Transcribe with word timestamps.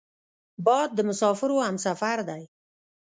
باد 0.65 0.89
د 0.95 0.99
مسافرو 1.09 1.57
همسفر 1.67 2.17
دی 2.29 2.43